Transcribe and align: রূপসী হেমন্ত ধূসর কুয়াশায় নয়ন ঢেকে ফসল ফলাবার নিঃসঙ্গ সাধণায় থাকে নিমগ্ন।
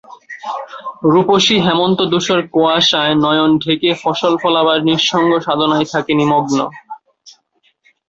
রূপসী 1.05 1.55
হেমন্ত 1.65 1.99
ধূসর 2.11 2.39
কুয়াশায় 2.53 3.13
নয়ন 3.23 3.51
ঢেকে 3.63 3.89
ফসল 4.01 4.33
ফলাবার 4.41 4.79
নিঃসঙ্গ 4.87 5.31
সাধণায় 5.45 5.87
থাকে 5.93 6.11
নিমগ্ন। 6.19 6.59